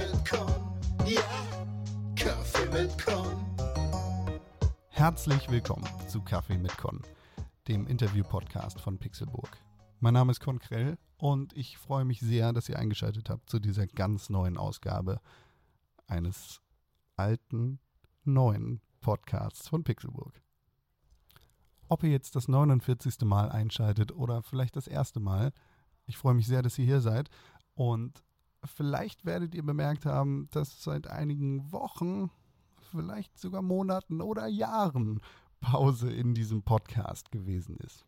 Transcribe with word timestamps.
mit 0.00 0.28
Con, 0.28 0.48
ja, 1.06 1.20
Kaffee 2.16 2.66
mit 2.72 3.04
Con. 3.04 3.36
Herzlich 4.88 5.50
willkommen 5.50 5.86
zu 6.08 6.22
Kaffee 6.22 6.56
mit 6.56 6.74
Con, 6.78 7.02
dem 7.68 7.86
Interview-Podcast 7.86 8.80
von 8.80 8.98
Pixelburg. 8.98 9.58
Mein 9.98 10.14
Name 10.14 10.32
ist 10.32 10.40
Con 10.40 10.58
Krell 10.58 10.96
und 11.18 11.54
ich 11.54 11.76
freue 11.76 12.06
mich 12.06 12.20
sehr, 12.20 12.54
dass 12.54 12.70
ihr 12.70 12.78
eingeschaltet 12.78 13.28
habt 13.28 13.50
zu 13.50 13.58
dieser 13.58 13.86
ganz 13.86 14.30
neuen 14.30 14.56
Ausgabe 14.56 15.20
eines 16.06 16.62
alten, 17.16 17.78
neuen 18.24 18.80
Podcasts 19.02 19.68
von 19.68 19.84
Pixelburg. 19.84 20.40
Ob 21.88 22.04
ihr 22.04 22.10
jetzt 22.10 22.36
das 22.36 22.48
49. 22.48 23.20
Mal 23.24 23.50
einschaltet 23.50 24.12
oder 24.12 24.42
vielleicht 24.42 24.76
das 24.76 24.86
erste 24.86 25.20
Mal, 25.20 25.52
ich 26.06 26.16
freue 26.16 26.34
mich 26.34 26.46
sehr, 26.46 26.62
dass 26.62 26.78
ihr 26.78 26.86
hier 26.86 27.02
seid 27.02 27.28
und 27.74 28.24
vielleicht 28.64 29.24
werdet 29.24 29.54
ihr 29.54 29.64
bemerkt 29.64 30.06
haben, 30.06 30.48
dass 30.50 30.82
seit 30.82 31.06
einigen 31.06 31.70
Wochen, 31.72 32.30
vielleicht 32.90 33.38
sogar 33.38 33.62
Monaten 33.62 34.20
oder 34.20 34.46
Jahren 34.46 35.20
Pause 35.60 36.10
in 36.10 36.34
diesem 36.34 36.62
Podcast 36.62 37.30
gewesen 37.30 37.76
ist. 37.76 38.04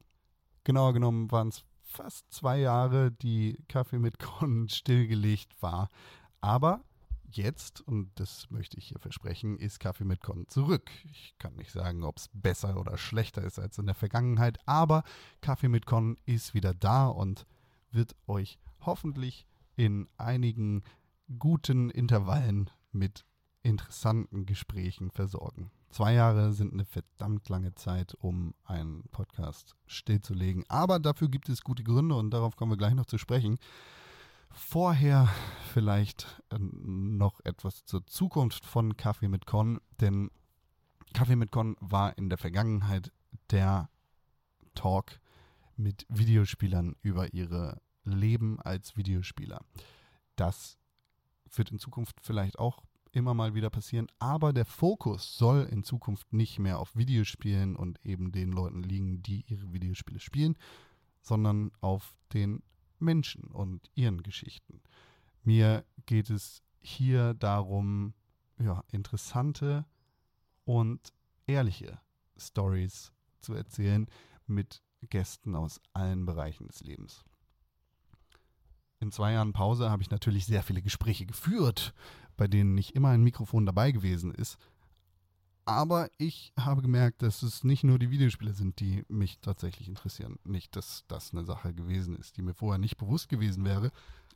Genauer 0.64 0.92
genommen 0.92 1.30
waren 1.30 1.48
es 1.48 1.64
fast 1.82 2.32
zwei 2.32 2.58
Jahre, 2.58 3.10
die 3.10 3.58
Kaffee 3.68 3.98
mit 3.98 4.18
Con 4.18 4.68
stillgelegt 4.70 5.62
war. 5.62 5.88
Aber 6.40 6.82
jetzt, 7.30 7.80
und 7.80 8.10
das 8.16 8.50
möchte 8.50 8.78
ich 8.78 8.86
hier 8.88 8.98
versprechen, 8.98 9.58
ist 9.58 9.80
Kaffee 9.80 10.04
mit 10.04 10.20
Con 10.20 10.46
zurück. 10.48 10.90
Ich 11.04 11.34
kann 11.38 11.54
nicht 11.56 11.72
sagen, 11.72 12.04
ob 12.04 12.18
es 12.18 12.28
besser 12.32 12.78
oder 12.78 12.96
schlechter 12.96 13.42
ist 13.42 13.58
als 13.58 13.78
in 13.78 13.86
der 13.86 13.94
Vergangenheit, 13.94 14.58
aber 14.66 15.02
Kaffee 15.40 15.68
mit 15.68 15.86
Con 15.86 16.16
ist 16.24 16.54
wieder 16.54 16.74
da 16.74 17.06
und 17.06 17.46
wird 17.90 18.16
euch 18.26 18.58
hoffentlich 18.80 19.46
in 19.82 20.06
einigen 20.16 20.84
guten 21.40 21.90
Intervallen 21.90 22.70
mit 22.92 23.26
interessanten 23.64 24.46
Gesprächen 24.46 25.10
versorgen. 25.10 25.72
Zwei 25.90 26.14
Jahre 26.14 26.52
sind 26.52 26.72
eine 26.72 26.84
verdammt 26.84 27.48
lange 27.48 27.74
Zeit, 27.74 28.14
um 28.20 28.54
einen 28.62 29.02
Podcast 29.10 29.74
stillzulegen, 29.86 30.64
aber 30.68 31.00
dafür 31.00 31.28
gibt 31.28 31.48
es 31.48 31.62
gute 31.62 31.82
Gründe 31.82 32.14
und 32.14 32.30
darauf 32.30 32.54
kommen 32.54 32.70
wir 32.70 32.76
gleich 32.76 32.94
noch 32.94 33.06
zu 33.06 33.18
sprechen. 33.18 33.58
Vorher 34.52 35.28
vielleicht 35.72 36.40
äh, 36.50 36.58
noch 36.60 37.40
etwas 37.42 37.84
zur 37.84 38.06
Zukunft 38.06 38.64
von 38.64 38.96
Kaffee 38.96 39.26
mit 39.26 39.46
Con, 39.46 39.80
denn 40.00 40.30
Kaffee 41.12 41.34
mit 41.34 41.50
Con 41.50 41.74
war 41.80 42.16
in 42.16 42.28
der 42.28 42.38
Vergangenheit 42.38 43.10
der 43.50 43.90
Talk 44.76 45.18
mit 45.76 46.06
Videospielern 46.08 46.94
über 47.02 47.34
ihre 47.34 47.80
Leben 48.04 48.60
als 48.60 48.96
Videospieler. 48.96 49.60
Das 50.36 50.78
wird 51.54 51.70
in 51.70 51.78
Zukunft 51.78 52.20
vielleicht 52.20 52.58
auch 52.58 52.82
immer 53.12 53.34
mal 53.34 53.54
wieder 53.54 53.70
passieren, 53.70 54.06
aber 54.18 54.52
der 54.52 54.64
Fokus 54.64 55.36
soll 55.36 55.68
in 55.70 55.84
Zukunft 55.84 56.32
nicht 56.32 56.58
mehr 56.58 56.78
auf 56.78 56.96
Videospielen 56.96 57.76
und 57.76 58.04
eben 58.04 58.32
den 58.32 58.50
Leuten 58.52 58.82
liegen, 58.82 59.22
die 59.22 59.44
ihre 59.48 59.72
Videospiele 59.72 60.18
spielen, 60.18 60.56
sondern 61.20 61.70
auf 61.80 62.16
den 62.32 62.62
Menschen 62.98 63.44
und 63.44 63.90
ihren 63.94 64.22
Geschichten. 64.22 64.80
Mir 65.42 65.84
geht 66.06 66.30
es 66.30 66.62
hier 66.80 67.34
darum, 67.34 68.14
ja, 68.58 68.82
interessante 68.92 69.84
und 70.64 71.12
ehrliche 71.46 72.00
Stories 72.36 73.12
zu 73.40 73.54
erzählen 73.54 74.06
mit 74.46 74.82
Gästen 75.10 75.54
aus 75.54 75.80
allen 75.92 76.24
Bereichen 76.24 76.68
des 76.68 76.80
Lebens. 76.80 77.24
In 79.02 79.10
zwei 79.10 79.32
Jahren 79.32 79.52
Pause 79.52 79.90
habe 79.90 80.00
ich 80.00 80.12
natürlich 80.12 80.46
sehr 80.46 80.62
viele 80.62 80.80
Gespräche 80.80 81.26
geführt, 81.26 81.92
bei 82.36 82.46
denen 82.46 82.76
nicht 82.76 82.94
immer 82.94 83.08
ein 83.08 83.24
Mikrofon 83.24 83.66
dabei 83.66 83.90
gewesen 83.90 84.32
ist. 84.32 84.58
Aber 85.64 86.08
ich 86.18 86.52
habe 86.56 86.82
gemerkt, 86.82 87.20
dass 87.22 87.42
es 87.42 87.64
nicht 87.64 87.82
nur 87.82 87.98
die 87.98 88.12
Videospiele 88.12 88.52
sind, 88.52 88.78
die 88.78 89.04
mich 89.08 89.40
tatsächlich 89.40 89.88
interessieren. 89.88 90.38
Nicht, 90.44 90.76
dass 90.76 91.04
das 91.08 91.32
eine 91.32 91.44
Sache 91.44 91.74
gewesen 91.74 92.14
ist, 92.14 92.36
die 92.36 92.42
mir 92.42 92.54
vorher 92.54 92.78
nicht 92.78 92.96
bewusst 92.96 93.28
gewesen 93.28 93.64
wäre. 93.64 93.90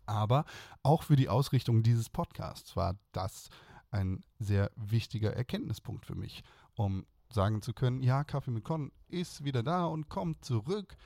Aber 0.05 0.45
auch 0.83 1.05
für 1.05 1.15
die 1.15 1.29
Ausrichtung 1.29 1.85
dieses 1.85 2.11
Podcasts 2.11 2.75
war 2.75 2.97
das 3.13 3.51
ein 3.93 4.25
sehr 4.41 4.73
wichtiger 4.75 5.33
Erkenntnispunkt 5.33 6.07
für 6.07 6.17
mich, 6.17 6.43
um 6.75 7.07
sagen 7.31 7.63
zu 7.63 7.73
können, 7.73 8.03
ja, 8.03 8.25
Kaffee 8.25 8.51
mit 8.51 8.65
Con 8.65 8.91
ist 9.07 9.45
wieder 9.45 9.63
da 9.63 9.85
und 9.87 10.09
kommt 10.09 10.45
zurück, 10.45 10.97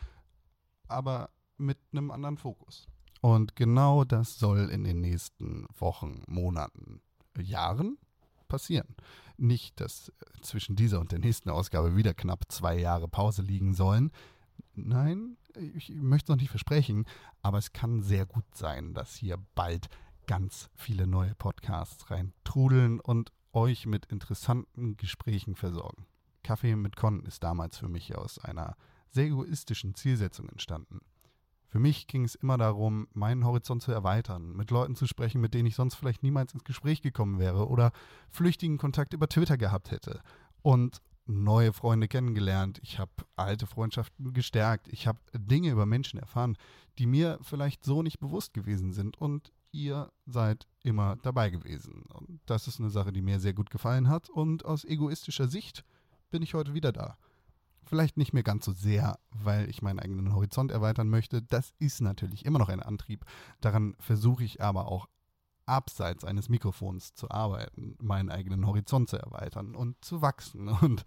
aber 0.88 1.28
mit 1.59 1.76
einem 1.93 2.10
anderen 2.10 2.38
Fokus. 2.38 2.88
Und 3.20 3.54
genau 3.56 4.04
das 4.04 4.38
soll 4.38 4.70
in 4.70 4.84
den 4.84 5.00
nächsten 5.00 5.66
Wochen, 5.78 6.22
Monaten, 6.26 7.03
Jahren 7.38 7.98
passieren. 8.48 8.97
Nicht, 9.36 9.81
dass 9.81 10.12
zwischen 10.42 10.76
dieser 10.76 11.00
und 11.00 11.12
der 11.12 11.19
nächsten 11.19 11.50
Ausgabe 11.50 11.97
wieder 11.97 12.14
knapp 12.14 12.44
zwei 12.48 12.78
Jahre 12.78 13.08
Pause 13.08 13.42
liegen 13.42 13.75
sollen. 13.75 14.10
Nein, 14.75 15.36
ich 15.75 15.91
möchte 15.91 16.26
es 16.26 16.28
noch 16.34 16.41
nicht 16.41 16.50
versprechen, 16.50 17.04
aber 17.42 17.58
es 17.58 17.72
kann 17.72 18.03
sehr 18.03 18.26
gut 18.26 18.44
sein, 18.54 18.94
dass 18.94 19.14
hier 19.14 19.38
bald 19.54 19.88
ganz 20.26 20.70
viele 20.75 21.06
neue 21.06 21.34
Podcasts 21.34 22.10
reintrudeln 22.10 23.00
und 23.00 23.32
euch 23.52 23.87
mit 23.87 24.06
interessanten 24.06 24.97
Gesprächen 24.97 25.56
versorgen. 25.56 26.06
Kaffee 26.42 26.76
mit 26.76 26.97
Con 26.97 27.25
ist 27.25 27.42
damals 27.42 27.78
für 27.78 27.88
mich 27.88 28.16
aus 28.16 28.38
einer 28.38 28.76
sehr 29.10 29.26
egoistischen 29.26 29.94
Zielsetzung 29.94 30.48
entstanden. 30.48 31.00
Für 31.70 31.78
mich 31.78 32.08
ging 32.08 32.25
es 32.25 32.34
immer 32.34 32.58
darum, 32.58 33.06
meinen 33.12 33.44
Horizont 33.44 33.81
zu 33.82 33.92
erweitern, 33.92 34.56
mit 34.56 34.72
Leuten 34.72 34.97
zu 34.97 35.06
sprechen, 35.06 35.41
mit 35.41 35.54
denen 35.54 35.66
ich 35.66 35.76
sonst 35.76 35.94
vielleicht 35.94 36.25
niemals 36.25 36.53
ins 36.53 36.64
Gespräch 36.64 37.00
gekommen 37.00 37.38
wäre 37.38 37.69
oder 37.69 37.92
flüchtigen 38.28 38.76
Kontakt 38.76 39.14
über 39.14 39.28
Twitter 39.28 39.56
gehabt 39.56 39.92
hätte. 39.92 40.20
Und 40.62 41.00
neue 41.26 41.72
Freunde 41.72 42.08
kennengelernt, 42.08 42.81
ich 42.82 42.98
habe 42.98 43.12
alte 43.36 43.69
Freundschaften 43.69 44.32
gestärkt, 44.32 44.88
ich 44.88 45.06
habe 45.06 45.20
Dinge 45.32 45.70
über 45.70 45.86
Menschen 45.86 46.19
erfahren, 46.19 46.56
die 46.98 47.06
mir 47.06 47.38
vielleicht 47.42 47.84
so 47.84 48.02
nicht 48.02 48.19
bewusst 48.19 48.52
gewesen 48.52 48.92
sind 48.92 49.16
und 49.16 49.52
ihr 49.70 50.10
seid 50.26 50.66
immer 50.82 51.16
dabei 51.22 51.50
gewesen. 51.50 52.02
Und 52.12 52.41
das 52.47 52.66
ist 52.66 52.81
eine 52.81 52.91
Sache, 52.91 53.12
die 53.12 53.22
mir 53.22 53.38
sehr 53.38 53.54
gut 53.54 53.70
gefallen 53.70 54.08
hat 54.08 54.28
und 54.28 54.64
aus 54.64 54.84
egoistischer 54.84 55.47
Sicht 55.47 55.84
bin 56.32 56.42
ich 56.42 56.54
heute 56.54 56.75
wieder 56.75 56.91
da. 56.91 57.16
Vielleicht 57.84 58.16
nicht 58.16 58.32
mehr 58.32 58.42
ganz 58.42 58.64
so 58.64 58.72
sehr, 58.72 59.18
weil 59.30 59.68
ich 59.68 59.82
meinen 59.82 59.98
eigenen 59.98 60.34
Horizont 60.34 60.70
erweitern 60.70 61.08
möchte. 61.08 61.42
Das 61.42 61.72
ist 61.78 62.00
natürlich 62.00 62.44
immer 62.44 62.58
noch 62.58 62.68
ein 62.68 62.82
Antrieb. 62.82 63.24
Daran 63.60 63.94
versuche 63.98 64.44
ich 64.44 64.62
aber 64.62 64.86
auch 64.86 65.08
abseits 65.66 66.24
eines 66.24 66.48
Mikrofons 66.48 67.14
zu 67.14 67.30
arbeiten, 67.30 67.96
meinen 68.00 68.30
eigenen 68.30 68.66
Horizont 68.66 69.08
zu 69.08 69.16
erweitern 69.16 69.74
und 69.74 70.04
zu 70.04 70.20
wachsen 70.20 70.69
und 70.82 71.04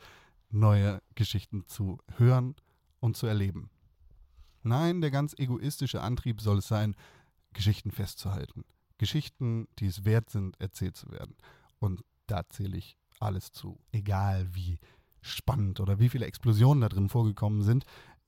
neue 0.50 1.01
Geschichten 1.16 1.66
zu 1.67 2.00
hören 2.17 2.56
und 3.00 3.17
zu 3.17 3.28
erleben. 3.28 3.69
Nein, 4.62 5.01
der 5.01 5.12
ganz 5.12 5.33
egoistische 5.38 6.01
Antrieb 6.01 6.41
soll 6.41 6.59
es 6.59 6.67
sein, 6.67 6.95
Geschichten 7.51 7.92
festzuhalten. 7.92 8.63
Geschichten, 8.98 9.68
die 9.80 9.88
es 9.88 10.06
wert 10.06 10.30
sind, 10.30 10.59
erzählt 10.62 10.95
zu 10.95 11.12
werden. 11.12 11.36
Und 11.80 12.03
da 12.27 12.48
zähle 12.50 12.77
ich 12.77 12.98
alles 13.19 13.51
zu. 13.51 13.80
Egal 13.92 14.56
wie 14.56 14.80
spannend 15.24 15.80
oder 15.80 16.00
wie 16.00 16.10
viele 16.10 16.25
Explosionen 16.25 16.81
da 16.81 16.90
drin 16.90 17.10
vorgekommen 17.10 17.62
sind. 17.62 17.86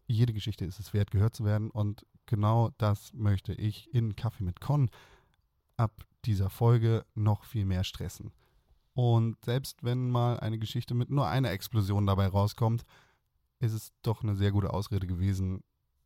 Jede 0.07 0.33
Geschichte 0.33 0.65
ist 0.65 0.79
es 0.79 0.93
wert, 0.93 1.11
gehört 1.11 1.35
zu 1.35 1.45
werden. 1.45 1.69
Und 1.69 2.05
genau 2.25 2.71
das 2.77 3.13
möchte 3.13 3.53
ich 3.53 3.93
in 3.93 4.15
Kaffee 4.15 4.43
mit 4.43 4.61
Con 4.61 4.89
ab 5.77 6.05
dieser 6.25 6.49
Folge 6.49 7.05
noch 7.13 7.43
viel 7.43 7.65
mehr 7.65 7.83
stressen. 7.83 8.31
Und 8.93 9.43
selbst 9.43 9.83
wenn 9.83 10.09
mal 10.09 10.39
eine 10.39 10.57
Geschichte 10.57 10.93
mit 10.93 11.09
nur 11.09 11.27
einer 11.27 11.51
Explosion 11.51 12.07
dabei 12.07 12.27
rauskommt, 12.27 12.83
ist 13.59 13.73
es 13.73 13.91
doch 14.01 14.23
eine 14.23 14.35
sehr 14.35 14.51
gute 14.51 14.71
Ausrede 14.73 15.05
gewesen, 15.05 15.63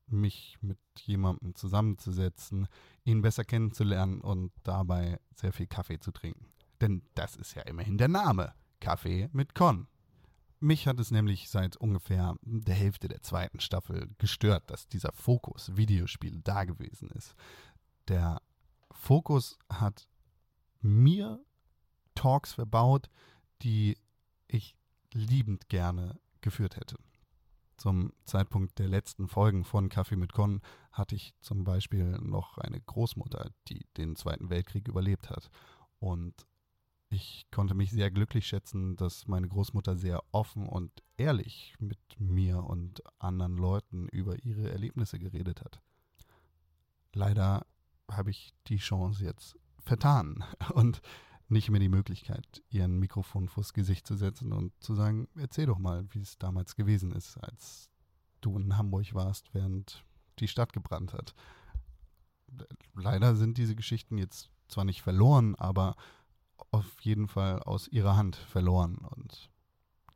mich 0.07 0.57
mit 0.61 0.79
jemandem 1.03 1.55
zusammenzusetzen, 1.55 2.67
ihn 3.03 3.21
besser 3.21 3.43
kennenzulernen 3.43 4.21
und 4.21 4.51
dabei 4.63 5.19
sehr 5.35 5.53
viel 5.53 5.67
Kaffee 5.67 5.99
zu 5.99 6.11
trinken. 6.11 6.47
Denn 6.81 7.03
das 7.13 7.35
ist 7.35 7.53
ja 7.55 7.61
immerhin 7.63 7.97
der 7.97 8.07
Name. 8.07 8.53
Kaffee 8.79 9.29
mit 9.33 9.53
Con. 9.53 9.87
Mich 10.61 10.87
hat 10.87 10.99
es 10.99 11.09
nämlich 11.09 11.49
seit 11.49 11.77
ungefähr 11.77 12.35
der 12.41 12.75
Hälfte 12.75 13.07
der 13.07 13.21
zweiten 13.21 13.61
Staffel 13.61 14.09
gestört, 14.17 14.69
dass 14.69 14.87
dieser 14.87 15.13
Fokus 15.13 15.75
Videospiel 15.77 16.41
da 16.43 16.65
gewesen 16.65 17.09
ist. 17.11 17.33
Der 18.09 18.41
Fokus 18.91 19.57
hat 19.69 20.07
mir 20.81 21.39
Talks 22.15 22.53
verbaut, 22.53 23.09
die 23.61 23.97
ich 24.47 24.75
liebend 25.13 25.69
gerne 25.69 26.19
geführt 26.41 26.75
hätte. 26.75 26.97
Zum 27.77 28.11
Zeitpunkt 28.25 28.77
der 28.79 28.89
letzten 28.89 29.29
Folgen 29.29 29.63
von 29.63 29.87
Kaffee 29.87 30.17
mit 30.17 30.33
Con 30.33 30.61
hatte 30.91 31.15
ich 31.15 31.33
zum 31.39 31.63
Beispiel 31.63 32.17
noch 32.19 32.57
eine 32.57 32.81
Großmutter, 32.81 33.51
die 33.69 33.85
den 33.95 34.17
Zweiten 34.17 34.49
Weltkrieg 34.49 34.89
überlebt 34.89 35.29
hat. 35.29 35.49
Und 35.99 36.45
Ich 37.09 37.47
konnte 37.49 37.73
mich 37.73 37.89
sehr 37.89 38.11
glücklich 38.11 38.45
schätzen, 38.45 38.95
dass 38.95 39.27
meine 39.27 39.47
Großmutter 39.47 39.95
sehr 39.97 40.23
offen 40.31 40.67
und 40.67 40.91
ehrlich 41.17 41.75
mit 41.79 41.99
mir 42.19 42.63
und 42.63 43.01
anderen 43.17 43.57
Leuten 43.57 44.07
über 44.09 44.43
ihre 44.43 44.69
Erlebnisse 44.69 45.17
geredet 45.17 45.61
hat. 45.61 45.81
Leider 47.13 47.65
habe 48.09 48.29
ich 48.29 48.53
die 48.67 48.77
Chance 48.77 49.23
jetzt 49.23 49.57
vertan 49.83 50.43
und 50.73 51.01
nicht 51.47 51.71
mehr 51.71 51.79
die 51.79 51.89
Möglichkeit, 51.89 52.63
ihren 52.69 52.99
Mikrofon 52.99 53.49
vors 53.49 53.73
Gesicht 53.73 54.05
zu 54.05 54.15
setzen 54.15 54.53
und 54.53 54.71
zu 54.79 54.93
sagen, 54.93 55.27
erzähl 55.35 55.65
doch 55.65 55.79
mal, 55.79 56.05
wie 56.11 56.21
es 56.21 56.37
damals 56.37 56.75
gewesen 56.75 57.11
ist, 57.11 57.37
als 57.37 57.89
du 58.41 58.55
in 58.55 58.77
Hamburg 58.77 59.15
warst, 59.15 59.51
während 59.55 60.05
die 60.37 60.47
Stadt 60.47 60.73
gebrannt 60.73 61.13
hat. 61.13 61.33
Leider 62.93 63.35
sind 63.35 63.57
diese 63.57 63.75
Geschichten 63.75 64.19
jetzt 64.19 64.51
zwar 64.67 64.85
nicht 64.85 65.01
verloren, 65.01 65.55
aber 65.55 65.95
auf 66.71 67.01
jeden 67.01 67.27
Fall 67.27 67.59
aus 67.59 67.87
ihrer 67.87 68.15
Hand 68.15 68.35
verloren 68.35 68.97
und 68.97 69.49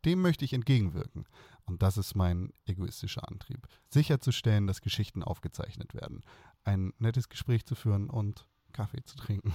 dem 0.06 0.22
möchte 0.22 0.45
ich 0.45 0.54
entgegenwirken. 0.54 1.25
Und 1.66 1.81
das 1.81 1.98
ist 1.98 2.16
mein 2.16 2.51
egoistischer 2.66 3.28
Antrieb. 3.28 3.68
Sicherzustellen, 3.90 4.68
dass 4.68 4.81
Geschichten 4.81 5.24
aufgezeichnet 5.24 5.94
werden, 5.94 6.22
ein 6.66 6.94
nettes 7.00 7.30
Gespräch 7.30 7.66
zu 7.66 7.75
führen 7.75 8.10
und 8.10 8.48
Kaffee 8.74 9.04
zu 9.04 9.16
trinken. 9.16 9.54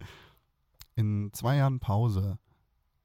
In 0.96 1.32
zwei 1.32 1.56
Jahren 1.56 1.78
Pause 1.78 2.38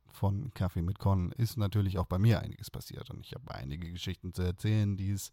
von 0.07 0.53
Kaffee 0.53 0.81
mit 0.81 0.97
Con 0.97 1.31
ist 1.33 1.57
natürlich 1.57 1.97
auch 1.97 2.07
bei 2.07 2.17
mir 2.17 2.39
einiges 2.39 2.71
passiert 2.71 3.11
und 3.11 3.19
ich 3.25 3.33
habe 3.33 3.53
einige 3.53 3.91
Geschichten 3.91 4.33
zu 4.33 4.41
erzählen, 4.41 4.97
die 4.97 5.11
es 5.11 5.31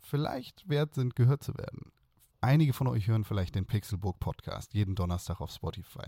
vielleicht 0.00 0.68
wert 0.68 0.94
sind, 0.94 1.16
gehört 1.16 1.42
zu 1.42 1.56
werden. 1.56 1.92
Einige 2.40 2.72
von 2.72 2.86
euch 2.86 3.08
hören 3.08 3.24
vielleicht 3.24 3.54
den 3.54 3.66
Pixelbook 3.66 4.20
Podcast 4.20 4.74
jeden 4.74 4.94
Donnerstag 4.94 5.40
auf 5.40 5.50
Spotify. 5.50 6.06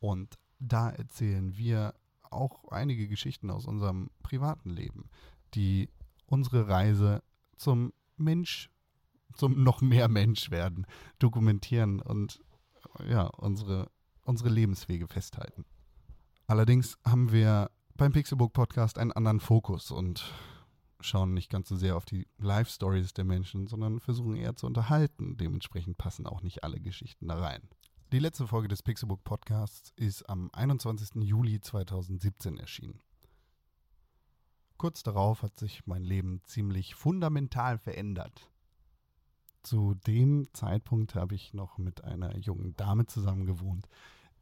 Und 0.00 0.34
da 0.58 0.90
erzählen 0.90 1.56
wir 1.56 1.94
auch 2.30 2.68
einige 2.68 3.08
Geschichten 3.08 3.50
aus 3.50 3.66
unserem 3.66 4.10
privaten 4.22 4.70
Leben, 4.70 5.10
die 5.54 5.88
unsere 6.26 6.68
Reise 6.68 7.22
zum 7.56 7.92
Mensch, 8.16 8.70
zum 9.34 9.62
noch 9.62 9.80
mehr 9.80 10.08
Mensch 10.08 10.50
werden, 10.50 10.86
dokumentieren 11.18 12.00
und 12.00 12.40
ja, 13.08 13.26
unsere, 13.26 13.90
unsere 14.22 14.48
Lebenswege 14.50 15.06
festhalten. 15.06 15.64
Allerdings 16.46 16.98
haben 17.04 17.32
wir 17.32 17.70
beim 17.94 18.12
Pixelbook 18.12 18.52
Podcast 18.52 18.98
einen 18.98 19.12
anderen 19.12 19.40
Fokus 19.40 19.90
und 19.90 20.32
schauen 21.00 21.34
nicht 21.34 21.50
ganz 21.50 21.68
so 21.68 21.76
sehr 21.76 21.96
auf 21.96 22.04
die 22.04 22.26
Life 22.38 22.70
Stories 22.70 23.12
der 23.12 23.24
Menschen, 23.24 23.66
sondern 23.66 24.00
versuchen 24.00 24.36
eher 24.36 24.56
zu 24.56 24.66
unterhalten. 24.66 25.36
Dementsprechend 25.36 25.98
passen 25.98 26.26
auch 26.26 26.42
nicht 26.42 26.64
alle 26.64 26.80
Geschichten 26.80 27.28
da 27.28 27.38
rein. 27.38 27.62
Die 28.10 28.20
letzte 28.20 28.46
Folge 28.46 28.68
des 28.68 28.82
Pixelbook 28.82 29.22
Podcasts 29.22 29.92
ist 29.96 30.30
am 30.30 30.48
21. 30.54 31.16
Juli 31.16 31.60
2017 31.60 32.56
erschienen. 32.56 33.02
Kurz 34.78 35.02
darauf 35.02 35.42
hat 35.42 35.58
sich 35.58 35.86
mein 35.86 36.04
Leben 36.04 36.40
ziemlich 36.44 36.94
fundamental 36.94 37.76
verändert. 37.76 38.50
Zu 39.62 39.92
dem 40.06 40.48
Zeitpunkt 40.54 41.16
habe 41.16 41.34
ich 41.34 41.52
noch 41.52 41.76
mit 41.76 42.02
einer 42.02 42.34
jungen 42.38 42.74
Dame 42.76 43.04
zusammen 43.04 43.44
gewohnt, 43.44 43.86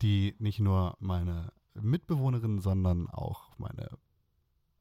die 0.00 0.36
nicht 0.38 0.60
nur 0.60 0.96
meine 1.00 1.52
Mitbewohnerin, 1.74 2.60
sondern 2.60 3.10
auch 3.10 3.58
meine 3.58 3.98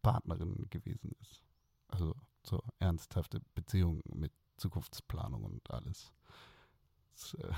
Partnerin 0.04 0.68
gewesen 0.70 1.12
ist. 1.22 1.42
Also 1.88 2.16
so 2.44 2.62
ernsthafte 2.78 3.42
Beziehung 3.56 4.04
mit 4.14 4.32
Zukunftsplanung 4.58 5.44
und 5.44 5.72
alles. 5.72 6.14
Das, 7.16 7.34
äh, 7.34 7.52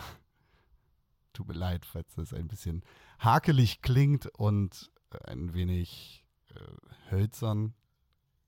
tut 1.37 1.47
mir 1.47 1.53
leid, 1.53 1.85
falls 1.85 2.15
das 2.15 2.33
ein 2.33 2.47
bisschen 2.47 2.83
hakelig 3.19 3.81
klingt 3.81 4.25
und 4.25 4.91
ein 5.25 5.53
wenig 5.53 6.25
äh, 6.49 7.11
hölzern. 7.11 7.75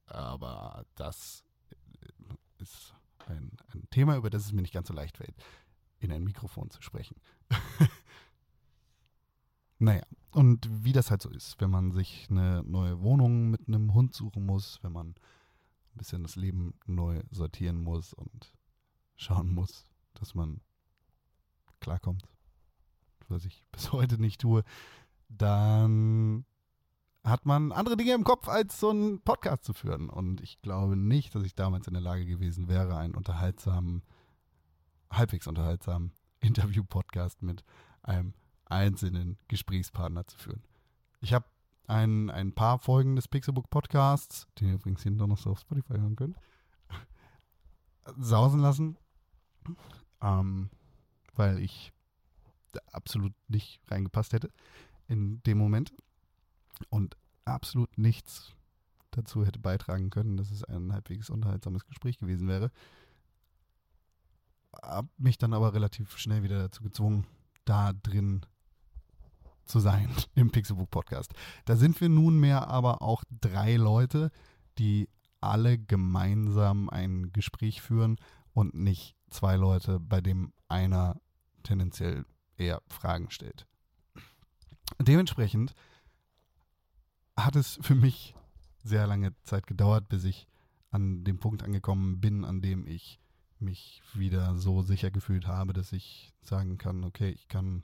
Aber 0.07 0.85
das 0.95 1.43
äh, 1.69 2.63
ist 2.63 2.95
ein, 3.27 3.51
ein 3.73 3.87
Thema, 3.91 4.15
über 4.15 4.31
das 4.31 4.45
es 4.45 4.53
mir 4.53 4.63
nicht 4.63 4.73
ganz 4.73 4.87
so 4.87 4.93
leicht 4.93 5.17
fällt, 5.17 5.35
in 5.99 6.11
ein 6.11 6.23
Mikrofon 6.23 6.71
zu 6.71 6.81
sprechen. 6.81 7.21
naja, 9.77 10.03
und 10.31 10.67
wie 10.83 10.93
das 10.93 11.11
halt 11.11 11.21
so 11.21 11.29
ist, 11.29 11.61
wenn 11.61 11.69
man 11.69 11.91
sich 11.91 12.27
eine 12.31 12.63
neue 12.63 13.01
Wohnung 13.01 13.51
mit 13.51 13.67
einem 13.67 13.93
Hund 13.93 14.15
suchen 14.15 14.47
muss, 14.47 14.79
wenn 14.81 14.93
man 14.93 15.09
ein 15.09 15.97
bisschen 15.97 16.23
das 16.23 16.35
Leben 16.35 16.73
neu 16.87 17.21
sortieren 17.29 17.77
muss 17.77 18.13
und 18.13 18.51
schauen 19.15 19.53
muss, 19.53 19.85
dass 20.15 20.33
man 20.33 20.61
klarkommt 21.79 22.27
was 23.29 23.45
ich 23.45 23.63
bis 23.71 23.91
heute 23.91 24.19
nicht 24.19 24.41
tue, 24.41 24.63
dann 25.29 26.45
hat 27.23 27.45
man 27.45 27.71
andere 27.71 27.97
Dinge 27.97 28.13
im 28.13 28.23
Kopf, 28.23 28.47
als 28.47 28.79
so 28.79 28.89
einen 28.89 29.21
Podcast 29.21 29.63
zu 29.63 29.73
führen. 29.73 30.09
Und 30.09 30.41
ich 30.41 30.61
glaube 30.61 30.95
nicht, 30.95 31.35
dass 31.35 31.43
ich 31.43 31.55
damals 31.55 31.87
in 31.87 31.93
der 31.93 32.01
Lage 32.01 32.25
gewesen 32.25 32.67
wäre, 32.67 32.97
einen 32.97 33.15
unterhaltsamen, 33.15 34.03
halbwegs 35.11 35.47
unterhaltsamen 35.47 36.13
Interview-Podcast 36.39 37.41
mit 37.41 37.63
einem 38.01 38.33
einzelnen 38.65 39.37
Gesprächspartner 39.47 40.25
zu 40.27 40.37
führen. 40.37 40.63
Ich 41.21 41.33
habe 41.33 41.45
ein, 41.87 42.29
ein 42.29 42.53
paar 42.53 42.79
Folgen 42.79 43.15
des 43.15 43.27
Pixelbook 43.27 43.69
Podcasts, 43.69 44.47
den 44.59 44.69
ihr 44.69 44.73
übrigens 44.75 45.03
hinter 45.03 45.27
noch 45.27 45.37
so 45.37 45.51
auf 45.51 45.59
Spotify 45.59 45.93
hören 45.93 46.15
könnt, 46.15 46.37
sausen 48.17 48.59
lassen, 48.59 48.97
ähm, 50.21 50.69
weil 51.35 51.59
ich 51.59 51.91
absolut 52.91 53.33
nicht 53.47 53.81
reingepasst 53.87 54.33
hätte 54.33 54.49
in 55.07 55.41
dem 55.43 55.57
Moment 55.57 55.93
und 56.89 57.17
absolut 57.45 57.97
nichts 57.97 58.53
dazu 59.11 59.45
hätte 59.45 59.59
beitragen 59.59 60.09
können, 60.09 60.37
dass 60.37 60.51
es 60.51 60.63
ein 60.63 60.93
halbwegs 60.93 61.29
unterhaltsames 61.29 61.85
Gespräch 61.85 62.17
gewesen 62.17 62.47
wäre. 62.47 62.71
Hab 64.73 65.07
mich 65.17 65.37
dann 65.37 65.53
aber 65.53 65.73
relativ 65.73 66.17
schnell 66.17 66.43
wieder 66.43 66.59
dazu 66.59 66.83
gezwungen, 66.83 67.25
da 67.65 67.93
drin 67.93 68.45
zu 69.65 69.79
sein 69.79 70.09
im 70.35 70.51
Pixelbook 70.51 70.91
Podcast. 70.91 71.33
Da 71.65 71.75
sind 71.75 71.99
wir 72.01 72.09
nunmehr 72.09 72.67
aber 72.67 73.01
auch 73.01 73.23
drei 73.41 73.75
Leute, 73.75 74.31
die 74.77 75.09
alle 75.41 75.77
gemeinsam 75.77 76.89
ein 76.89 77.31
Gespräch 77.31 77.81
führen 77.81 78.17
und 78.53 78.73
nicht 78.73 79.15
zwei 79.29 79.55
Leute, 79.55 79.99
bei 79.99 80.21
dem 80.21 80.53
einer 80.67 81.19
tendenziell 81.63 82.25
eher 82.59 82.81
Fragen 82.87 83.31
stellt. 83.31 83.65
Dementsprechend 84.99 85.73
hat 87.37 87.55
es 87.55 87.79
für 87.81 87.95
mich 87.95 88.35
sehr 88.83 89.07
lange 89.07 89.33
Zeit 89.43 89.67
gedauert, 89.67 90.09
bis 90.09 90.23
ich 90.23 90.47
an 90.91 91.23
dem 91.23 91.39
Punkt 91.39 91.63
angekommen 91.63 92.19
bin, 92.19 92.43
an 92.43 92.61
dem 92.61 92.87
ich 92.87 93.19
mich 93.59 94.01
wieder 94.13 94.55
so 94.55 94.81
sicher 94.81 95.11
gefühlt 95.11 95.47
habe, 95.47 95.73
dass 95.73 95.91
ich 95.91 96.33
sagen 96.41 96.77
kann, 96.77 97.03
okay, 97.03 97.29
ich 97.29 97.47
kann, 97.47 97.83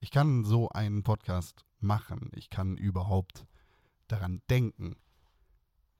ich 0.00 0.10
kann 0.10 0.44
so 0.44 0.68
einen 0.68 1.02
Podcast 1.02 1.64
machen. 1.80 2.30
Ich 2.34 2.50
kann 2.50 2.76
überhaupt 2.76 3.46
daran 4.06 4.42
denken, 4.50 4.96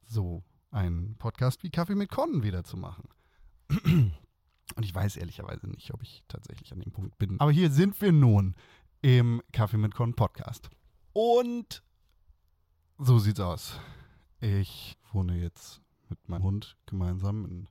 so 0.04 0.44
einen 0.70 1.16
Podcast 1.16 1.62
wie 1.62 1.70
Kaffee 1.70 1.94
mit 1.94 2.10
Con 2.10 2.42
wieder 2.42 2.64
zu 2.64 2.76
machen. 2.76 3.08
Und 4.78 4.84
ich 4.84 4.94
weiß 4.94 5.16
ehrlicherweise 5.16 5.66
nicht, 5.66 5.92
ob 5.92 6.04
ich 6.04 6.22
tatsächlich 6.28 6.72
an 6.72 6.78
dem 6.78 6.92
Punkt 6.92 7.18
bin. 7.18 7.40
Aber 7.40 7.50
hier 7.50 7.68
sind 7.68 8.00
wir 8.00 8.12
nun 8.12 8.54
im 9.02 9.42
Kaffee 9.50 9.76
mit 9.76 9.92
Con 9.92 10.14
Podcast. 10.14 10.70
Und 11.12 11.82
so 12.96 13.18
sieht's 13.18 13.40
aus. 13.40 13.80
Ich 14.38 14.96
wohne 15.10 15.36
jetzt 15.36 15.80
mit 16.08 16.28
meinem 16.28 16.44
Hund 16.44 16.76
gemeinsam 16.86 17.44
in 17.44 17.68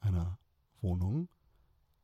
einer 0.00 0.38
Wohnung, 0.80 1.28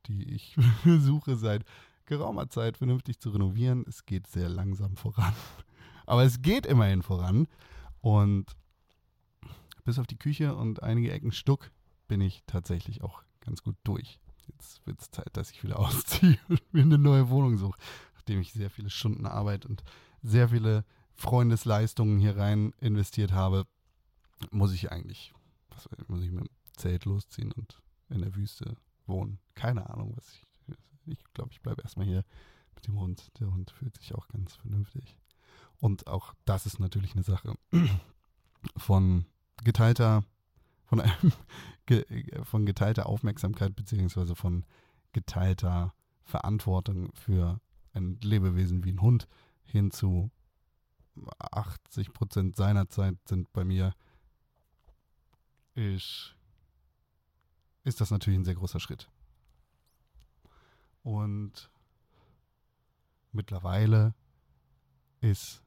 die 0.05 0.35
ich 0.35 0.55
versuche 0.83 1.35
seit 1.35 1.65
geraumer 2.05 2.47
Zeit 2.47 2.77
vernünftig 2.77 3.19
zu 3.19 3.31
renovieren. 3.31 3.85
Es 3.87 4.05
geht 4.05 4.27
sehr 4.27 4.49
langsam 4.49 4.97
voran. 4.97 5.33
Aber 6.05 6.21
es 6.21 6.43
geht 6.43 6.67
immerhin 6.67 7.01
voran. 7.01 7.47
Und 8.01 8.55
bis 9.83 9.97
auf 9.97 10.05
die 10.05 10.19
Küche 10.19 10.55
und 10.55 10.83
einige 10.83 11.11
Ecken 11.11 11.31
Stuck 11.31 11.71
bin 12.07 12.21
ich 12.21 12.43
tatsächlich 12.45 13.01
auch 13.01 13.23
ganz 13.41 13.63
gut 13.63 13.75
durch. 13.83 14.19
Jetzt 14.47 14.85
wird 14.85 14.99
es 15.01 15.11
Zeit, 15.11 15.29
dass 15.33 15.51
ich 15.51 15.63
wieder 15.63 15.79
ausziehe 15.79 16.39
und 16.49 16.73
mir 16.73 16.83
eine 16.83 16.97
neue 16.97 17.29
Wohnung 17.29 17.57
suche, 17.57 17.79
nachdem 18.15 18.39
ich 18.41 18.53
sehr 18.53 18.69
viele 18.69 18.89
Stunden 18.89 19.25
Arbeit 19.25 19.65
und 19.65 19.83
sehr 20.23 20.49
viele 20.49 20.85
Freundesleistungen 21.13 22.19
hier 22.19 22.37
rein 22.37 22.73
investiert 22.79 23.31
habe, 23.31 23.65
muss 24.49 24.73
ich 24.73 24.91
eigentlich, 24.91 25.33
was 25.69 25.87
muss 26.07 26.21
ich 26.21 26.31
mit 26.31 26.45
dem 26.45 26.49
Zelt 26.75 27.05
losziehen 27.05 27.51
und 27.51 27.81
in 28.09 28.21
der 28.21 28.35
Wüste 28.35 28.75
wohnen. 29.05 29.39
Keine 29.53 29.89
Ahnung, 29.89 30.13
was 30.15 30.29
ich. 30.29 30.45
Ich 31.07 31.23
glaube, 31.33 31.51
ich 31.51 31.61
bleibe 31.61 31.81
erstmal 31.81 32.05
hier 32.05 32.23
mit 32.75 32.87
dem 32.87 32.99
Hund. 32.99 33.31
Der 33.39 33.51
Hund 33.51 33.71
fühlt 33.71 33.97
sich 33.97 34.13
auch 34.13 34.27
ganz 34.27 34.55
vernünftig. 34.55 35.17
Und 35.79 36.07
auch 36.07 36.33
das 36.45 36.65
ist 36.65 36.79
natürlich 36.79 37.13
eine 37.13 37.23
Sache 37.23 37.55
von 38.77 39.25
geteilter 39.63 40.23
von 40.91 40.99
einem 40.99 41.31
von 42.43 42.65
geteilter 42.65 43.05
Aufmerksamkeit 43.05 43.73
beziehungsweise 43.77 44.35
von 44.35 44.65
geteilter 45.13 45.93
Verantwortung 46.21 47.13
für 47.13 47.61
ein 47.93 48.19
Lebewesen 48.21 48.83
wie 48.83 48.91
ein 48.91 49.01
Hund 49.01 49.29
hin 49.63 49.91
zu 49.91 50.31
80 51.39 52.11
Prozent 52.11 52.57
seiner 52.57 52.89
Zeit 52.89 53.15
sind 53.25 53.53
bei 53.53 53.63
mir, 53.63 53.93
ist, 55.75 56.35
ist 57.85 58.01
das 58.01 58.11
natürlich 58.11 58.39
ein 58.39 58.45
sehr 58.45 58.55
großer 58.55 58.81
Schritt. 58.81 59.09
Und 61.03 61.71
mittlerweile 63.31 64.13
ist 65.21 65.63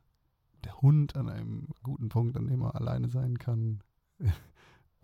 der 0.64 0.82
Hund 0.82 1.16
an 1.16 1.30
einem 1.30 1.68
guten 1.82 2.10
Punkt, 2.10 2.36
an 2.36 2.46
dem 2.46 2.60
er 2.60 2.74
alleine 2.74 3.08
sein 3.08 3.38
kann. 3.38 3.82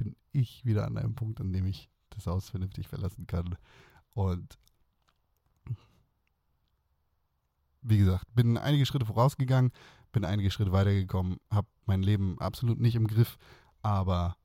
Bin 0.01 0.17
ich 0.33 0.65
wieder 0.65 0.87
an 0.87 0.97
einem 0.97 1.15
Punkt, 1.15 1.43
an 1.43 1.53
dem 1.53 1.67
ich 1.67 1.91
das 2.09 2.27
Haus 2.27 2.49
vernünftig 2.49 2.89
verlassen 2.89 3.27
kann. 3.27 3.57
Und 4.15 4.59
wie 7.83 7.99
gesagt, 7.99 8.25
bin 8.35 8.57
einige 8.57 8.87
Schritte 8.87 9.05
vorausgegangen, 9.05 9.73
bin 10.11 10.25
einige 10.25 10.51
Schritte 10.51 10.73
weitergekommen, 10.73 11.37
habe 11.51 11.69
mein 11.85 12.03
Leben 12.03 12.39
absolut 12.41 12.81
nicht 12.81 12.95
im 12.95 13.07
Griff, 13.07 13.37
aber 13.83 14.37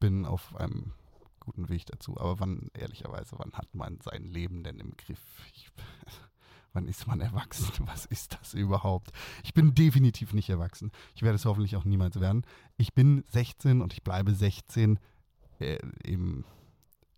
bin 0.00 0.24
auf 0.24 0.56
einem 0.56 0.92
guten 1.38 1.68
Weg 1.68 1.84
dazu. 1.84 2.18
Aber 2.18 2.40
wann, 2.40 2.70
ehrlicherweise, 2.72 3.38
wann 3.38 3.52
hat 3.52 3.74
man 3.74 4.00
sein 4.00 4.24
Leben 4.24 4.64
denn 4.64 4.80
im 4.80 4.96
Griff? 4.96 5.20
Ich, 5.52 5.70
wann 6.72 6.86
ist 6.86 7.06
man 7.06 7.20
erwachsen? 7.20 7.72
Was 7.86 8.06
ist 8.06 8.38
das 8.40 8.54
überhaupt? 8.54 9.10
Ich 9.42 9.54
bin 9.54 9.74
definitiv 9.74 10.32
nicht 10.32 10.48
erwachsen. 10.48 10.90
Ich 11.14 11.22
werde 11.22 11.36
es 11.36 11.44
hoffentlich 11.44 11.76
auch 11.76 11.84
niemals 11.84 12.20
werden. 12.20 12.44
Ich 12.76 12.94
bin 12.94 13.24
16 13.30 13.80
und 13.80 13.92
ich 13.92 14.02
bleibe 14.02 14.34
16 14.34 14.98
äh, 15.60 15.78
im 16.04 16.44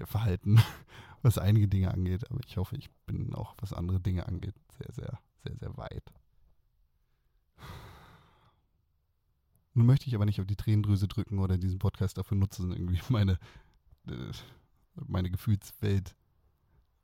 Verhalten, 0.02 0.60
was 1.22 1.38
einige 1.38 1.68
Dinge 1.68 1.92
angeht. 1.92 2.30
Aber 2.30 2.40
ich 2.46 2.56
hoffe, 2.56 2.76
ich 2.76 2.90
bin 3.06 3.34
auch, 3.34 3.54
was 3.58 3.72
andere 3.72 4.00
Dinge 4.00 4.26
angeht, 4.26 4.54
sehr, 4.78 4.92
sehr, 4.92 5.18
sehr, 5.44 5.56
sehr 5.56 5.76
weit. 5.76 6.12
Nun 9.74 9.86
möchte 9.86 10.06
ich 10.08 10.14
aber 10.14 10.24
nicht 10.26 10.40
auf 10.40 10.46
die 10.46 10.56
Tränendrüse 10.56 11.06
drücken 11.06 11.38
oder 11.38 11.56
diesen 11.56 11.78
Podcast 11.78 12.18
dafür 12.18 12.36
nutzen, 12.36 12.72
irgendwie 12.72 13.00
meine, 13.08 13.38
äh, 14.06 14.32
meine 14.94 15.30
Gefühlswelt 15.30 16.16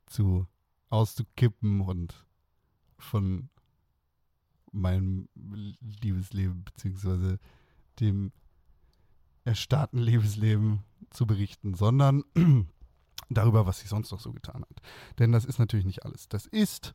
zu 0.05 0.47
auszukippen 0.89 1.81
und 1.81 2.26
von 2.99 3.49
meinem 4.71 5.29
Liebesleben 6.01 6.63
beziehungsweise 6.63 7.39
dem 7.99 8.31
erstarrten 9.45 9.99
Lebensleben 9.99 10.83
zu 11.09 11.25
berichten, 11.25 11.73
sondern 11.73 12.23
darüber, 13.29 13.65
was 13.65 13.79
sie 13.79 13.87
sonst 13.87 14.11
noch 14.11 14.19
so 14.19 14.33
getan 14.33 14.61
hat. 14.61 14.81
Denn 15.19 15.31
das 15.31 15.45
ist 15.45 15.59
natürlich 15.59 15.85
nicht 15.85 16.05
alles. 16.05 16.27
Das 16.27 16.45
ist 16.45 16.93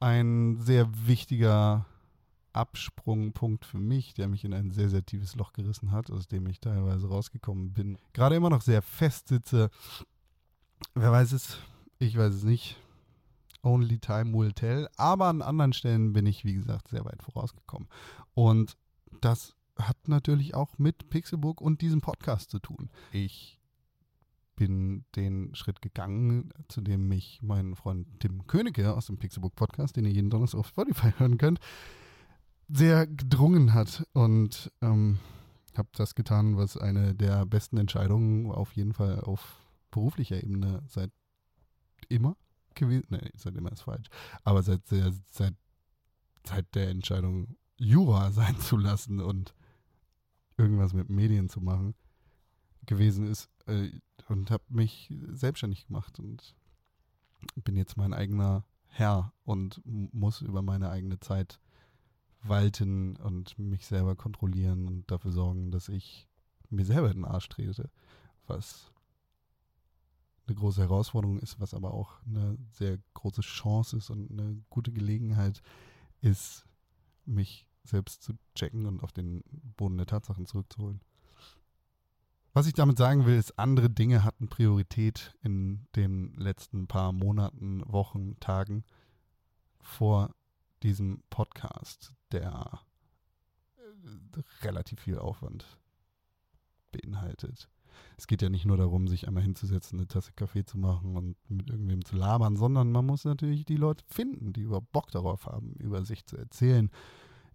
ein 0.00 0.58
sehr 0.58 0.88
wichtiger 1.06 1.86
Absprungpunkt 2.52 3.64
für 3.64 3.78
mich, 3.78 4.14
der 4.14 4.28
mich 4.28 4.44
in 4.44 4.52
ein 4.52 4.72
sehr, 4.72 4.88
sehr 4.88 5.06
tiefes 5.06 5.36
Loch 5.36 5.52
gerissen 5.52 5.92
hat, 5.92 6.10
aus 6.10 6.26
dem 6.26 6.46
ich 6.48 6.60
teilweise 6.60 7.08
rausgekommen 7.08 7.72
bin. 7.72 7.98
Gerade 8.12 8.34
immer 8.34 8.50
noch 8.50 8.62
sehr 8.62 8.82
fest 8.82 9.28
sitze. 9.28 9.70
Wer 10.94 11.12
weiß 11.12 11.32
es? 11.32 11.58
Ich 11.98 12.16
weiß 12.16 12.34
es 12.34 12.44
nicht. 12.44 12.76
Only 13.62 13.98
time 13.98 14.32
will 14.32 14.52
tell. 14.52 14.88
Aber 14.96 15.26
an 15.26 15.42
anderen 15.42 15.72
Stellen 15.72 16.12
bin 16.12 16.26
ich, 16.26 16.44
wie 16.44 16.54
gesagt, 16.54 16.88
sehr 16.88 17.04
weit 17.04 17.22
vorausgekommen. 17.22 17.88
Und 18.34 18.76
das 19.20 19.54
hat 19.78 20.08
natürlich 20.08 20.54
auch 20.54 20.78
mit 20.78 21.10
Pixelburg 21.10 21.60
und 21.60 21.80
diesem 21.80 22.00
Podcast 22.00 22.50
zu 22.50 22.58
tun. 22.58 22.90
Ich 23.12 23.60
bin 24.56 25.04
den 25.16 25.54
Schritt 25.54 25.80
gegangen, 25.80 26.52
zu 26.68 26.82
dem 26.82 27.08
mich 27.08 27.40
mein 27.42 27.74
Freund 27.74 28.06
Tim 28.20 28.46
Königke 28.46 28.94
aus 28.94 29.06
dem 29.06 29.18
Pixelbook 29.18 29.54
Podcast, 29.54 29.96
den 29.96 30.04
ihr 30.04 30.12
jeden 30.12 30.28
Donnerstag 30.28 30.60
auf 30.60 30.68
Spotify 30.68 31.12
hören 31.16 31.38
könnt, 31.38 31.60
sehr 32.68 33.06
gedrungen 33.06 33.72
hat 33.72 34.06
und 34.12 34.70
ähm, 34.82 35.18
habe 35.76 35.88
das 35.94 36.14
getan, 36.14 36.56
was 36.56 36.76
eine 36.76 37.14
der 37.14 37.46
besten 37.46 37.78
Entscheidungen 37.78 38.50
auf 38.50 38.72
jeden 38.72 38.92
Fall 38.92 39.20
auf 39.20 39.60
beruflicher 39.90 40.42
Ebene 40.42 40.82
seit 40.88 41.10
immer 42.08 42.36
gewesen, 42.74 43.06
nee, 43.10 43.30
seit 43.36 43.56
immer 43.56 43.72
ist 43.72 43.82
falsch, 43.82 44.08
aber 44.44 44.62
seit, 44.62 44.86
seit, 44.86 45.54
seit 46.44 46.74
der 46.74 46.88
Entscheidung 46.88 47.56
Jura 47.76 48.30
sein 48.32 48.58
zu 48.60 48.76
lassen 48.76 49.20
und 49.20 49.54
irgendwas 50.56 50.92
mit 50.92 51.08
Medien 51.08 51.48
zu 51.48 51.60
machen 51.60 51.94
gewesen 52.86 53.26
ist 53.26 53.48
äh, 53.66 53.90
und 54.28 54.50
habe 54.50 54.64
mich 54.68 55.12
selbstständig 55.28 55.86
gemacht 55.86 56.18
und 56.18 56.54
bin 57.56 57.76
jetzt 57.76 57.96
mein 57.96 58.12
eigener 58.12 58.64
Herr 58.86 59.32
und 59.44 59.80
muss 59.84 60.42
über 60.42 60.62
meine 60.62 60.90
eigene 60.90 61.20
Zeit 61.20 61.60
walten 62.42 63.16
und 63.16 63.58
mich 63.58 63.86
selber 63.86 64.16
kontrollieren 64.16 64.86
und 64.86 65.10
dafür 65.10 65.32
sorgen, 65.32 65.70
dass 65.70 65.88
ich 65.88 66.26
mir 66.68 66.84
selber 66.84 67.12
den 67.12 67.24
Arsch 67.24 67.48
trete, 67.48 67.90
was 68.46 68.92
eine 70.50 70.58
große 70.58 70.82
Herausforderung 70.82 71.38
ist, 71.38 71.60
was 71.60 71.74
aber 71.74 71.94
auch 71.94 72.20
eine 72.26 72.58
sehr 72.72 72.98
große 73.14 73.42
Chance 73.42 73.96
ist 73.96 74.10
und 74.10 74.30
eine 74.30 74.60
gute 74.68 74.92
Gelegenheit 74.92 75.62
ist, 76.20 76.66
mich 77.24 77.66
selbst 77.84 78.22
zu 78.22 78.34
checken 78.54 78.86
und 78.86 79.02
auf 79.02 79.12
den 79.12 79.42
Boden 79.76 79.96
der 79.96 80.06
Tatsachen 80.06 80.46
zurückzuholen. 80.46 81.00
Was 82.52 82.66
ich 82.66 82.74
damit 82.74 82.98
sagen 82.98 83.26
will, 83.26 83.38
ist, 83.38 83.58
andere 83.58 83.88
Dinge 83.88 84.24
hatten 84.24 84.48
Priorität 84.48 85.36
in 85.42 85.86
den 85.94 86.34
letzten 86.34 86.88
paar 86.88 87.12
Monaten, 87.12 87.82
Wochen, 87.86 88.38
Tagen 88.40 88.84
vor 89.80 90.34
diesem 90.82 91.22
Podcast, 91.30 92.12
der 92.32 92.80
äh, 93.76 94.40
relativ 94.62 95.00
viel 95.00 95.18
Aufwand 95.18 95.78
beinhaltet. 96.90 97.68
Es 98.16 98.26
geht 98.26 98.42
ja 98.42 98.48
nicht 98.48 98.66
nur 98.66 98.76
darum, 98.76 99.08
sich 99.08 99.26
einmal 99.28 99.42
hinzusetzen, 99.42 99.98
eine 99.98 100.08
Tasse 100.08 100.32
Kaffee 100.34 100.64
zu 100.64 100.78
machen 100.78 101.16
und 101.16 101.36
mit 101.48 101.70
irgendwem 101.70 102.04
zu 102.04 102.16
labern, 102.16 102.56
sondern 102.56 102.92
man 102.92 103.06
muss 103.06 103.24
natürlich 103.24 103.64
die 103.64 103.76
Leute 103.76 104.04
finden, 104.08 104.52
die 104.52 104.62
überhaupt 104.62 104.92
Bock 104.92 105.10
darauf 105.10 105.46
haben, 105.46 105.74
über 105.74 106.04
sich 106.04 106.26
zu 106.26 106.36
erzählen, 106.36 106.90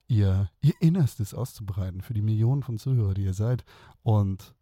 ihr, 0.08 0.50
ihr 0.62 0.74
Innerstes 0.80 1.34
auszubreiten 1.34 2.02
für 2.02 2.14
die 2.14 2.22
Millionen 2.22 2.64
von 2.64 2.78
Zuhörern, 2.78 3.16
die 3.16 3.24
ihr 3.24 3.34
seid 3.34 3.66
und 4.04 4.56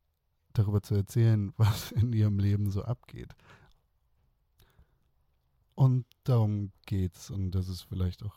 darüber 0.53 0.81
zu 0.81 0.95
erzählen, 0.95 1.53
was 1.57 1.91
in 1.91 2.13
ihrem 2.13 2.39
Leben 2.39 2.69
so 2.69 2.83
abgeht. 2.83 3.35
Und 5.75 6.05
darum 6.23 6.71
geht's. 6.85 7.31
Und 7.31 7.51
das 7.51 7.67
ist 7.67 7.81
vielleicht 7.81 8.23
auch 8.23 8.35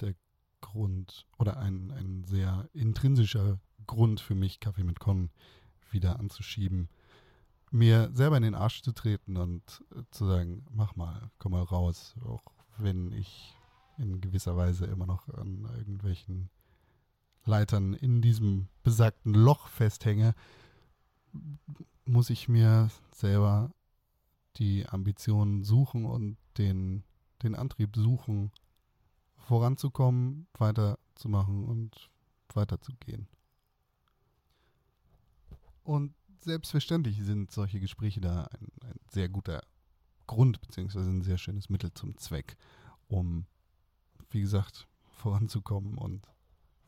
der 0.00 0.14
Grund 0.60 1.26
oder 1.38 1.58
ein, 1.58 1.90
ein 1.90 2.24
sehr 2.24 2.68
intrinsischer 2.72 3.58
Grund 3.86 4.20
für 4.20 4.34
mich, 4.34 4.60
Kaffee 4.60 4.84
mit 4.84 5.00
Con 5.00 5.30
wieder 5.92 6.18
anzuschieben, 6.18 6.88
mir 7.70 8.10
selber 8.12 8.36
in 8.36 8.42
den 8.42 8.54
Arsch 8.54 8.82
zu 8.82 8.92
treten 8.92 9.36
und 9.36 9.62
zu 10.10 10.26
sagen, 10.26 10.64
mach 10.70 10.96
mal, 10.96 11.30
komm 11.38 11.52
mal 11.52 11.62
raus, 11.62 12.14
auch 12.24 12.42
wenn 12.78 13.12
ich 13.12 13.54
in 13.98 14.20
gewisser 14.20 14.56
Weise 14.56 14.86
immer 14.86 15.06
noch 15.06 15.28
an 15.28 15.68
irgendwelchen 15.76 16.50
Leitern 17.44 17.94
in 17.94 18.22
diesem 18.22 18.68
besagten 18.82 19.34
Loch 19.34 19.68
festhänge, 19.68 20.34
muss 22.04 22.30
ich 22.30 22.48
mir 22.48 22.90
selber 23.14 23.72
die 24.56 24.86
Ambitionen 24.88 25.62
suchen 25.62 26.04
und 26.04 26.36
den, 26.58 27.04
den 27.42 27.54
Antrieb 27.54 27.96
suchen, 27.96 28.50
voranzukommen, 29.36 30.46
weiterzumachen 30.54 31.64
und 31.64 32.10
weiterzugehen. 32.54 33.28
Und 35.82 36.14
selbstverständlich 36.38 37.22
sind 37.22 37.50
solche 37.50 37.80
Gespräche 37.80 38.20
da 38.20 38.44
ein, 38.44 38.68
ein 38.82 39.00
sehr 39.10 39.28
guter 39.28 39.62
Grund, 40.26 40.60
beziehungsweise 40.60 41.10
ein 41.10 41.22
sehr 41.22 41.38
schönes 41.38 41.68
Mittel 41.68 41.92
zum 41.92 42.16
Zweck, 42.16 42.56
um, 43.08 43.46
wie 44.30 44.40
gesagt, 44.40 44.86
voranzukommen 45.10 45.98
und 45.98 46.26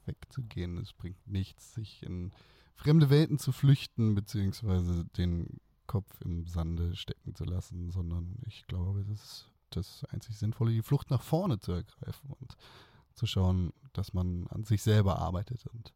wegzugehen. 0.07 0.79
Es 0.79 0.93
bringt 0.93 1.27
nichts, 1.27 1.75
sich 1.75 2.03
in 2.03 2.33
fremde 2.75 3.11
Welten 3.11 3.39
zu 3.39 3.53
flüchten, 3.53 4.15
beziehungsweise 4.15 5.05
den 5.17 5.61
Kopf 5.87 6.21
im 6.23 6.47
Sande 6.47 6.97
stecken 6.97 7.35
zu 7.35 7.45
lassen, 7.45 7.91
sondern 7.91 8.37
ich 8.47 8.67
glaube, 8.67 9.05
das 9.05 9.23
ist 9.23 9.51
das 9.71 10.05
einzig 10.07 10.37
Sinnvolle, 10.37 10.73
die 10.73 10.83
Flucht 10.83 11.11
nach 11.11 11.23
vorne 11.23 11.59
zu 11.59 11.73
ergreifen 11.73 12.31
und 12.31 12.57
zu 13.15 13.27
schauen, 13.27 13.73
dass 13.93 14.13
man 14.13 14.47
an 14.49 14.65
sich 14.65 14.83
selber 14.83 15.19
arbeitet 15.19 15.67
und 15.67 15.93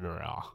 ja. 0.00 0.52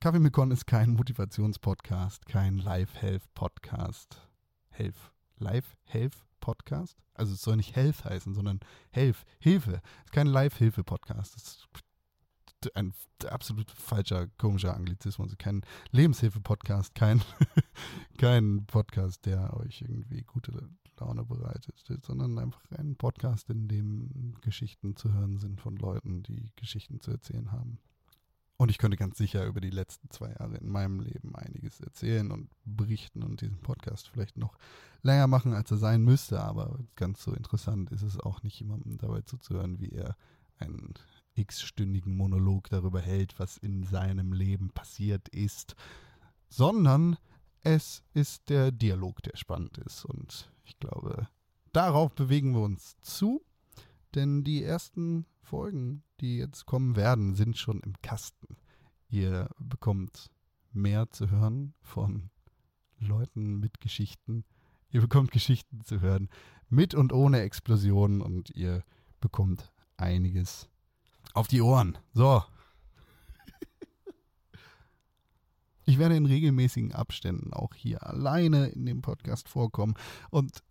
Kaffee 0.00 0.20
mit 0.20 0.32
Con 0.32 0.52
ist 0.52 0.64
kein 0.64 0.94
Motivationspodcast, 0.94 2.24
kein 2.26 2.58
Life-Health-Podcast. 2.58 4.28
Health. 4.68 5.12
Life-Health-Podcast? 5.38 6.96
Also 7.14 7.34
es 7.34 7.42
soll 7.42 7.56
nicht 7.56 7.74
Health 7.74 8.04
heißen, 8.04 8.32
sondern 8.32 8.60
Health, 8.92 9.24
Hilfe. 9.40 9.82
Es 9.82 10.04
ist 10.04 10.12
kein 10.12 10.28
Live-Hilfe-Podcast. 10.28 11.34
Das 11.34 11.66
ein 12.74 12.92
absolut 13.28 13.72
falscher, 13.72 14.28
komischer 14.38 14.76
Anglizismus. 14.76 15.36
Kein 15.36 15.62
Lebenshilfe-Podcast, 15.90 16.94
kein, 16.94 17.20
kein 18.18 18.66
Podcast, 18.66 19.26
der 19.26 19.52
euch 19.56 19.82
irgendwie 19.82 20.22
gute 20.22 20.70
Laune 21.00 21.24
bereitet, 21.24 21.74
sondern 22.04 22.38
einfach 22.38 22.62
ein 22.70 22.94
Podcast, 22.94 23.50
in 23.50 23.66
dem 23.66 24.36
Geschichten 24.42 24.94
zu 24.94 25.12
hören 25.12 25.38
sind 25.38 25.60
von 25.60 25.76
Leuten, 25.76 26.22
die 26.22 26.52
Geschichten 26.54 27.00
zu 27.00 27.10
erzählen 27.10 27.50
haben. 27.50 27.80
Und 28.58 28.72
ich 28.72 28.78
könnte 28.78 28.96
ganz 28.96 29.16
sicher 29.16 29.46
über 29.46 29.60
die 29.60 29.70
letzten 29.70 30.10
zwei 30.10 30.30
Jahre 30.30 30.56
in 30.56 30.68
meinem 30.68 30.98
Leben 30.98 31.34
einiges 31.36 31.80
erzählen 31.80 32.32
und 32.32 32.50
berichten 32.64 33.22
und 33.22 33.40
diesen 33.40 33.60
Podcast 33.60 34.08
vielleicht 34.08 34.36
noch 34.36 34.58
länger 35.02 35.28
machen, 35.28 35.54
als 35.54 35.70
er 35.70 35.76
sein 35.76 36.02
müsste. 36.02 36.40
Aber 36.40 36.80
ganz 36.96 37.22
so 37.22 37.32
interessant 37.32 37.92
ist 37.92 38.02
es 38.02 38.18
auch 38.18 38.42
nicht, 38.42 38.58
jemandem 38.58 38.98
dabei 38.98 39.22
zuzuhören, 39.22 39.78
wie 39.78 39.92
er 39.92 40.16
einen 40.58 40.94
x-stündigen 41.34 42.16
Monolog 42.16 42.68
darüber 42.68 43.00
hält, 43.00 43.38
was 43.38 43.58
in 43.58 43.84
seinem 43.84 44.32
Leben 44.32 44.70
passiert 44.70 45.28
ist, 45.28 45.76
sondern 46.48 47.16
es 47.62 48.02
ist 48.12 48.48
der 48.48 48.72
Dialog, 48.72 49.22
der 49.22 49.36
spannend 49.36 49.78
ist. 49.78 50.04
Und 50.04 50.50
ich 50.64 50.80
glaube, 50.80 51.28
darauf 51.72 52.12
bewegen 52.12 52.54
wir 52.54 52.62
uns 52.62 52.96
zu, 53.02 53.44
denn 54.16 54.42
die 54.42 54.64
ersten 54.64 55.26
Folgen, 55.42 56.02
die 56.20 56.38
jetzt 56.38 56.66
kommen 56.66 56.96
werden, 56.96 57.34
sind 57.34 57.56
schon 57.56 57.80
im 57.80 57.94
Kasten. 58.02 58.56
Ihr 59.08 59.48
bekommt 59.58 60.30
mehr 60.72 61.10
zu 61.10 61.30
hören 61.30 61.74
von 61.80 62.30
Leuten 62.98 63.58
mit 63.58 63.80
Geschichten. 63.80 64.44
Ihr 64.90 65.00
bekommt 65.00 65.30
Geschichten 65.30 65.82
zu 65.84 66.00
hören 66.00 66.28
mit 66.68 66.94
und 66.94 67.12
ohne 67.12 67.40
Explosionen 67.40 68.20
und 68.20 68.50
ihr 68.50 68.84
bekommt 69.20 69.72
einiges 69.96 70.68
auf 71.34 71.48
die 71.48 71.62
Ohren. 71.62 71.98
So. 72.12 72.42
Ich 75.84 75.98
werde 75.98 76.16
in 76.16 76.26
regelmäßigen 76.26 76.92
Abständen 76.92 77.54
auch 77.54 77.74
hier 77.74 78.06
alleine 78.06 78.66
in 78.66 78.84
dem 78.84 79.00
Podcast 79.00 79.48
vorkommen 79.48 79.94
und 80.28 80.62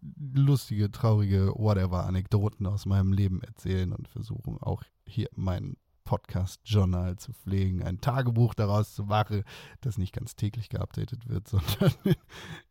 lustige, 0.00 0.90
traurige, 0.90 1.52
whatever 1.56 2.06
Anekdoten 2.06 2.66
aus 2.66 2.86
meinem 2.86 3.12
Leben 3.12 3.42
erzählen 3.42 3.92
und 3.92 4.08
versuchen 4.08 4.58
auch 4.58 4.82
hier 5.06 5.28
mein 5.34 5.76
Podcast-Journal 6.04 7.16
zu 7.16 7.32
pflegen, 7.32 7.82
ein 7.82 8.00
Tagebuch 8.00 8.54
daraus 8.54 8.94
zu 8.94 9.04
machen, 9.04 9.44
das 9.80 9.98
nicht 9.98 10.12
ganz 10.12 10.36
täglich 10.36 10.68
geupdatet 10.68 11.28
wird, 11.28 11.48
sondern 11.48 11.92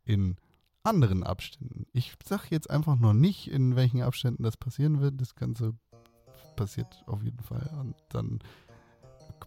in 0.04 0.36
anderen 0.84 1.24
Abständen. 1.24 1.86
Ich 1.94 2.16
sage 2.26 2.48
jetzt 2.50 2.70
einfach 2.70 2.98
noch 2.98 3.14
nicht, 3.14 3.50
in 3.50 3.76
welchen 3.76 4.02
Abständen 4.02 4.44
das 4.44 4.58
passieren 4.58 5.00
wird. 5.00 5.22
Das 5.22 5.36
Ganze 5.36 5.74
passiert 6.56 7.04
auf 7.08 7.24
jeden 7.24 7.42
Fall. 7.42 7.70
Und 7.80 7.96
dann 8.10 8.40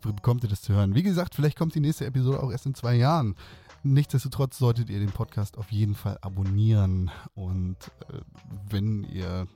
bekommt 0.00 0.42
ihr 0.44 0.50
das 0.50 0.62
zu 0.62 0.72
hören. 0.72 0.94
Wie 0.94 1.02
gesagt, 1.02 1.34
vielleicht 1.34 1.58
kommt 1.58 1.74
die 1.74 1.80
nächste 1.80 2.06
Episode 2.06 2.42
auch 2.42 2.50
erst 2.50 2.66
in 2.66 2.74
zwei 2.74 2.94
Jahren. 2.94 3.34
Nichtsdestotrotz 3.86 4.56
solltet 4.56 4.88
ihr 4.88 4.98
den 4.98 5.12
Podcast 5.12 5.58
auf 5.58 5.70
jeden 5.70 5.94
Fall 5.94 6.16
abonnieren. 6.22 7.10
Und 7.34 7.76
äh, 8.08 8.20
wenn 8.70 9.04
ihr 9.04 9.46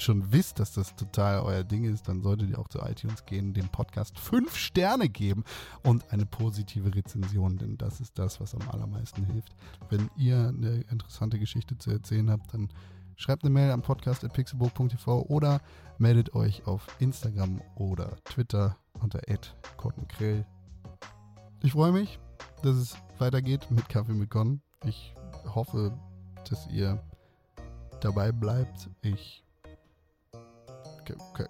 schon 0.00 0.32
wisst, 0.32 0.60
dass 0.60 0.74
das 0.74 0.94
total 0.94 1.40
euer 1.40 1.64
Ding 1.64 1.82
ist, 1.82 2.06
dann 2.06 2.22
solltet 2.22 2.50
ihr 2.50 2.58
auch 2.60 2.68
zu 2.68 2.78
iTunes 2.78 3.26
gehen, 3.26 3.54
dem 3.54 3.68
Podcast 3.68 4.16
fünf 4.16 4.54
Sterne 4.56 5.08
geben 5.08 5.42
und 5.82 6.12
eine 6.12 6.24
positive 6.24 6.94
Rezension, 6.94 7.58
denn 7.58 7.76
das 7.76 8.00
ist 8.00 8.16
das, 8.16 8.40
was 8.40 8.54
am 8.54 8.68
allermeisten 8.70 9.24
hilft. 9.24 9.56
Wenn 9.90 10.08
ihr 10.16 10.38
eine 10.56 10.84
interessante 10.90 11.40
Geschichte 11.40 11.76
zu 11.76 11.90
erzählen 11.90 12.30
habt, 12.30 12.54
dann 12.54 12.68
schreibt 13.16 13.42
eine 13.42 13.50
Mail 13.50 13.72
am 13.72 13.82
podcast.pixelburg.tv 13.82 15.22
oder 15.22 15.60
meldet 15.98 16.32
euch 16.32 16.64
auf 16.68 16.86
Instagram 17.00 17.60
oder 17.74 18.16
Twitter 18.22 18.76
unter 19.00 19.20
@kottenkrill. 19.76 20.46
Ich 21.60 21.72
freue 21.72 21.90
mich, 21.90 22.20
dass 22.62 22.76
es 22.76 22.96
weitergeht 23.18 23.70
mit 23.70 23.88
Kaffee 23.88 24.12
mit 24.12 24.30
Con. 24.30 24.60
Ich 24.84 25.14
hoffe, 25.54 25.92
dass 26.48 26.66
ihr 26.68 27.02
dabei 28.00 28.32
bleibt. 28.32 28.88
Ich 29.02 29.44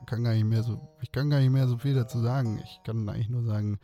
kann 0.07 0.25
gar 0.25 0.35
nicht 0.35 0.45
mehr 0.45 0.63
so, 0.63 0.81
ich 1.01 1.11
kann 1.11 1.31
gar 1.31 1.41
nicht 1.41 1.51
mehr 1.51 1.67
so 1.67 1.79
viel 1.79 1.95
dazu 1.95 2.21
sagen. 2.21 2.61
Ich 2.63 2.81
kann 2.85 3.09
eigentlich 3.09 3.29
nur 3.29 3.43
sagen, 3.43 3.79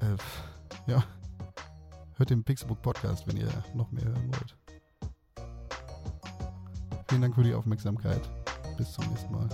äh, 0.00 0.90
ja, 0.90 1.02
hört 2.16 2.30
den 2.30 2.44
Pixelbook 2.44 2.82
Podcast, 2.82 3.26
wenn 3.26 3.36
ihr 3.36 3.48
noch 3.74 3.90
mehr 3.90 4.04
hören 4.04 4.30
wollt. 4.34 4.56
Vielen 7.08 7.22
Dank 7.22 7.34
für 7.34 7.42
die 7.42 7.54
Aufmerksamkeit. 7.54 8.20
Bis 8.76 8.92
zum 8.92 9.08
nächsten 9.08 9.32
Mal. 9.32 9.48